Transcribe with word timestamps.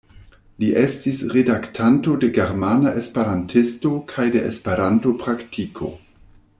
Li 0.61 0.69
estis 0.83 1.19
redaktanto 1.33 2.15
de 2.23 2.29
Germana 2.39 2.95
Esperantisto 3.03 3.91
kaj 4.15 4.29
de 4.37 4.45
Esperanto-Praktiko. 4.49 5.93